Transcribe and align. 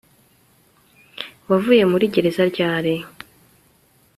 wavuye 1.49 1.83
muri 1.91 2.05
gereza 2.13 2.43
ryari 2.51 2.93